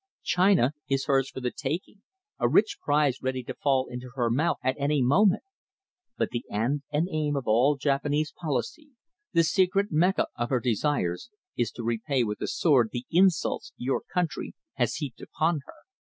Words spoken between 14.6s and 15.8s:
has heaped upon her.